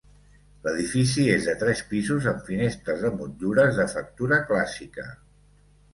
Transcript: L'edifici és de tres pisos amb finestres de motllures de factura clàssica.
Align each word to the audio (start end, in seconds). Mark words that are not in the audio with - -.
L'edifici 0.67 1.25
és 1.33 1.43
de 1.49 1.53
tres 1.63 1.83
pisos 1.91 2.29
amb 2.33 2.49
finestres 2.49 3.03
de 3.07 3.13
motllures 3.19 3.77
de 3.81 3.89
factura 3.95 4.41
clàssica. 4.51 5.11